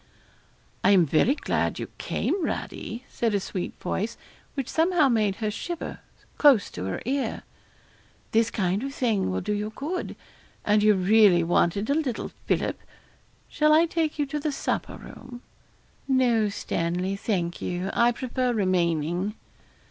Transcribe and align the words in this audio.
'I'm 0.83 1.05
very 1.05 1.35
glad 1.35 1.77
you 1.77 1.87
came, 1.99 2.43
Radie,' 2.43 3.03
said 3.07 3.35
a 3.35 3.39
sweet 3.39 3.75
voice, 3.79 4.17
which 4.55 4.67
somehow 4.67 5.09
made 5.09 5.35
her 5.35 5.51
shiver, 5.51 5.99
close 6.39 6.71
to 6.71 6.85
her 6.85 7.03
ear. 7.05 7.43
'This 8.31 8.49
kind 8.49 8.81
of 8.81 8.95
thing 8.95 9.29
will 9.29 9.41
do 9.41 9.53
you 9.53 9.71
good; 9.75 10.15
and 10.65 10.81
you 10.81 10.95
really 10.95 11.43
wanted 11.43 11.87
a 11.87 11.93
little 11.93 12.31
fillip. 12.47 12.79
Shall 13.47 13.73
I 13.73 13.85
take 13.85 14.17
you 14.17 14.25
to 14.25 14.39
the 14.39 14.51
supper 14.51 14.97
room?' 14.97 15.43
'No, 16.07 16.49
Stanley, 16.49 17.15
thank 17.15 17.61
you; 17.61 17.91
I 17.93 18.11
prefer 18.11 18.53
remaining.' 18.53 19.35